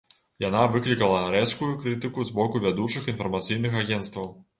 Яна 0.43 0.61
выклікала 0.75 1.19
рэзкую 1.35 1.69
крытыку 1.83 2.25
з 2.29 2.33
боку 2.39 2.61
вядучых 2.65 3.11
інфармацыйных 3.13 3.77
агенцтваў. 3.83 4.27